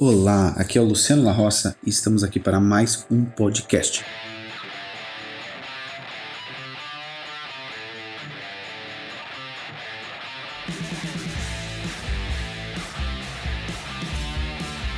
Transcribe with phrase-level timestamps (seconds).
[0.00, 4.04] Olá, aqui é o Luciano La Roça e estamos aqui para mais um podcast.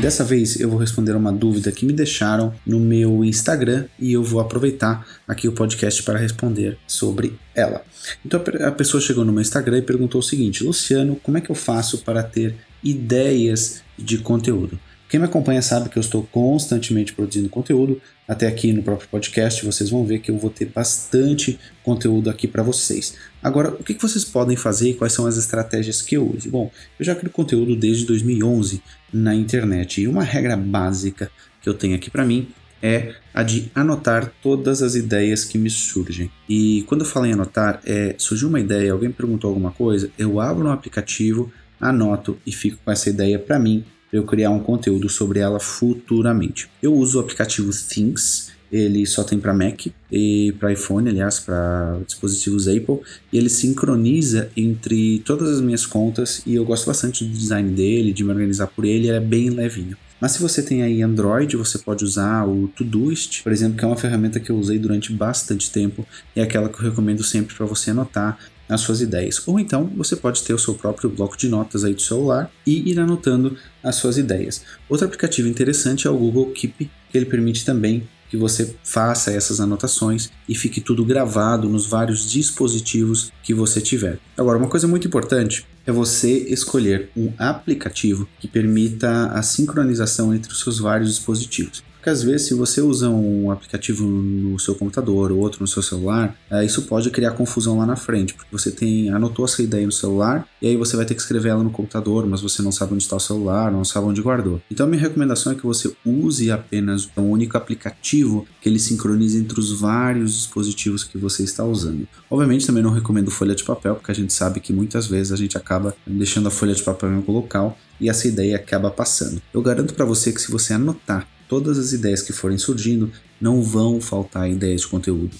[0.00, 4.24] Dessa vez eu vou responder uma dúvida que me deixaram no meu Instagram e eu
[4.24, 7.84] vou aproveitar aqui o podcast para responder sobre ela.
[8.26, 11.50] Então a pessoa chegou no meu Instagram e perguntou o seguinte: Luciano, como é que
[11.50, 14.78] eu faço para ter ideias de conteúdo.
[15.08, 18.00] Quem me acompanha sabe que eu estou constantemente produzindo conteúdo.
[18.26, 22.48] Até aqui no próprio podcast vocês vão ver que eu vou ter bastante conteúdo aqui
[22.48, 23.14] para vocês.
[23.42, 26.50] Agora, o que vocês podem fazer e quais são as estratégias que eu uso?
[26.50, 31.74] Bom, eu já crio conteúdo desde 2011 na internet e uma regra básica que eu
[31.74, 32.48] tenho aqui para mim
[32.82, 36.30] é a de anotar todas as ideias que me surgem.
[36.46, 40.38] E quando eu falo em anotar, é surgiu uma ideia, alguém perguntou alguma coisa, eu
[40.38, 41.50] abro um aplicativo
[41.80, 43.84] anoto e fico com essa ideia para mim,
[44.14, 46.68] para eu criar um conteúdo sobre ela futuramente.
[46.80, 51.98] Eu uso o aplicativo Things, ele só tem para Mac e para iPhone, aliás, para
[52.06, 53.00] dispositivos Apple,
[53.32, 58.12] e ele sincroniza entre todas as minhas contas e eu gosto bastante do design dele,
[58.12, 59.96] de me organizar por ele, ele é bem levinho.
[60.20, 63.88] Mas se você tem aí Android, você pode usar o Todoist, por exemplo, que é
[63.88, 66.06] uma ferramenta que eu usei durante bastante tempo
[66.36, 68.38] e é aquela que eu recomendo sempre para você anotar
[68.68, 69.42] as suas ideias.
[69.46, 72.90] Ou então você pode ter o seu próprio bloco de notas aí do celular e
[72.90, 74.62] ir anotando as suas ideias.
[74.88, 79.60] Outro aplicativo interessante é o Google Keep, que ele permite também que você faça essas
[79.60, 84.18] anotações e fique tudo gravado nos vários dispositivos que você tiver.
[84.36, 90.50] Agora, uma coisa muito importante é você escolher um aplicativo que permita a sincronização entre
[90.50, 91.84] os seus vários dispositivos.
[92.04, 95.82] Porque às vezes, se você usa um aplicativo no seu computador ou outro no seu
[95.82, 99.86] celular, é, isso pode criar confusão lá na frente, porque você tem anotou essa ideia
[99.86, 102.70] no celular e aí você vai ter que escrever ela no computador, mas você não
[102.70, 104.60] sabe onde está o celular, não sabe onde guardou.
[104.70, 109.38] Então, a minha recomendação é que você use apenas um único aplicativo que ele sincronize
[109.38, 112.06] entre os vários dispositivos que você está usando.
[112.30, 115.36] Obviamente, também não recomendo folha de papel, porque a gente sabe que muitas vezes a
[115.36, 119.40] gente acaba deixando a folha de papel em algum local e essa ideia acaba passando.
[119.54, 123.10] Eu garanto para você que se você anotar todas as ideias que forem surgindo,
[123.40, 125.36] não vão faltar ideias de conteúdo.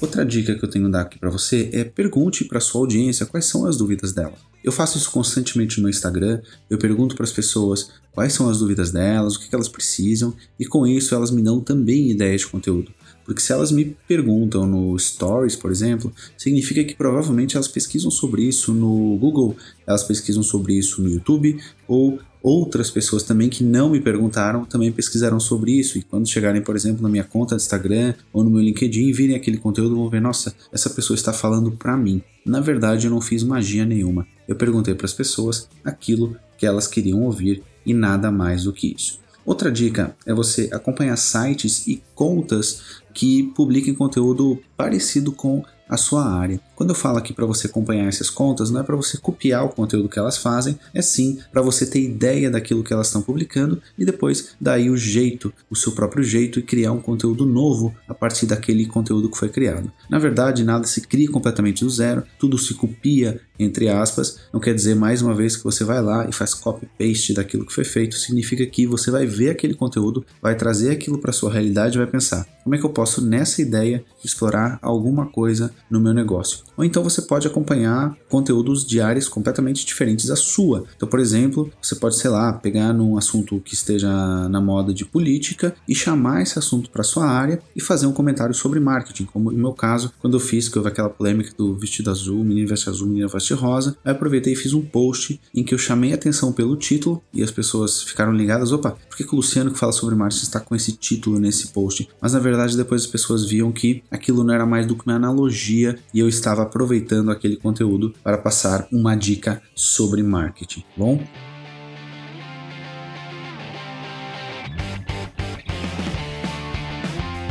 [0.00, 3.46] Outra dica que eu tenho dar aqui para você é pergunte para sua audiência quais
[3.46, 4.34] são as dúvidas dela.
[4.62, 8.92] Eu faço isso constantemente no Instagram, eu pergunto para as pessoas quais são as dúvidas
[8.92, 12.92] delas, o que elas precisam, e com isso elas me dão também ideias de conteúdo.
[13.24, 18.42] Porque se elas me perguntam no Stories, por exemplo, significa que provavelmente elas pesquisam sobre
[18.42, 23.90] isso no Google, elas pesquisam sobre isso no YouTube, ou outras pessoas também que não
[23.90, 25.98] me perguntaram também pesquisaram sobre isso.
[25.98, 29.12] E quando chegarem, por exemplo, na minha conta do Instagram ou no meu LinkedIn e
[29.12, 32.22] virem aquele conteúdo, vão ver: nossa, essa pessoa está falando para mim.
[32.44, 34.26] Na verdade, eu não fiz magia nenhuma.
[34.46, 38.94] Eu perguntei para as pessoas aquilo que elas queriam ouvir e nada mais do que
[38.94, 39.20] isso.
[39.44, 46.30] Outra dica é você acompanhar sites e contas que publiquem conteúdo parecido com a sua
[46.30, 46.60] área.
[46.78, 49.70] Quando eu falo aqui para você acompanhar essas contas, não é para você copiar o
[49.70, 53.82] conteúdo que elas fazem, é sim para você ter ideia daquilo que elas estão publicando
[53.98, 58.14] e depois daí o jeito, o seu próprio jeito e criar um conteúdo novo a
[58.14, 59.90] partir daquele conteúdo que foi criado.
[60.08, 64.72] Na verdade, nada se cria completamente do zero, tudo se copia entre aspas, não quer
[64.72, 67.84] dizer mais uma vez que você vai lá e faz copy paste daquilo que foi
[67.84, 71.98] feito, significa que você vai ver aquele conteúdo, vai trazer aquilo para sua realidade e
[71.98, 76.67] vai pensar: como é que eu posso nessa ideia explorar alguma coisa no meu negócio?
[76.78, 80.84] Ou então você pode acompanhar conteúdos diários completamente diferentes da sua.
[80.96, 84.08] Então, por exemplo, você pode, sei lá, pegar num assunto que esteja
[84.48, 88.54] na moda de política e chamar esse assunto para sua área e fazer um comentário
[88.54, 92.10] sobre marketing, como no meu caso, quando eu fiz que houve aquela polêmica do vestido
[92.10, 93.96] azul, menino veste azul, menina veste rosa.
[94.04, 97.50] Aí aproveitei e fiz um post em que eu chamei atenção pelo título e as
[97.50, 100.76] pessoas ficaram ligadas, opa, por que, que o Luciano que fala sobre marketing está com
[100.76, 102.08] esse título nesse post?
[102.20, 105.16] Mas na verdade depois as pessoas viam que aquilo não era mais do que uma
[105.16, 110.84] analogia e eu estava aproveitando aquele conteúdo para passar uma dica sobre marketing.
[110.96, 111.20] Bom,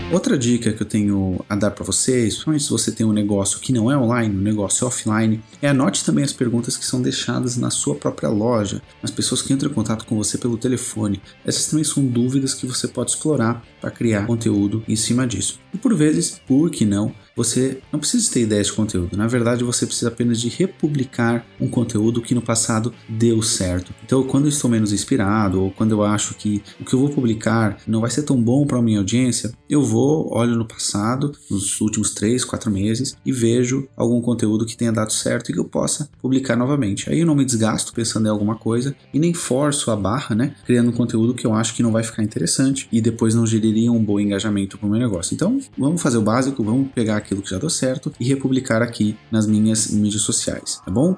[0.09, 3.59] Outra dica que eu tenho a dar para vocês, principalmente se você tem um negócio
[3.59, 7.57] que não é online, um negócio offline, é anote também as perguntas que são deixadas
[7.57, 11.21] na sua própria loja, as pessoas que entram em contato com você pelo telefone.
[11.45, 15.59] Essas também são dúvidas que você pode explorar para criar conteúdo em cima disso.
[15.73, 19.15] E por vezes, por que não, você não precisa ter ideias de conteúdo.
[19.15, 23.93] Na verdade, você precisa apenas de republicar um conteúdo que no passado deu certo.
[24.03, 27.09] Então, quando eu estou menos inspirado ou quando eu acho que o que eu vou
[27.09, 31.31] publicar não vai ser tão bom para a minha audiência, eu vou, olho no passado,
[31.49, 35.59] nos últimos 3, 4 meses e vejo algum conteúdo que tenha dado certo e que
[35.59, 37.09] eu possa publicar novamente.
[37.09, 40.55] Aí eu não me desgasto pensando em alguma coisa e nem forço a barra, né?
[40.65, 43.91] Criando um conteúdo que eu acho que não vai ficar interessante e depois não geraria
[43.91, 45.35] um bom engajamento para o meu negócio.
[45.35, 49.17] Então, vamos fazer o básico, vamos pegar aquilo que já deu certo e republicar aqui
[49.29, 51.15] nas minhas mídias sociais, tá bom?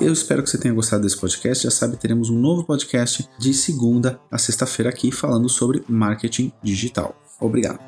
[0.00, 1.64] Eu espero que você tenha gostado desse podcast.
[1.64, 7.20] Já sabe, teremos um novo podcast de segunda a sexta-feira aqui falando sobre marketing digital.
[7.40, 7.87] Obrigado.